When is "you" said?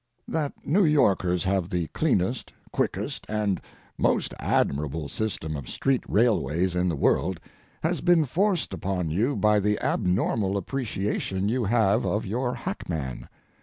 9.11-9.35, 11.49-11.65